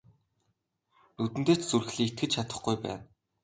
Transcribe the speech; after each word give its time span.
Нүдэндээ 1.19 1.57
ч 1.59 1.61
зүрхлэн 1.69 2.07
итгэж 2.07 2.29
чадахгүй 2.33 2.75
байна. 2.83 3.01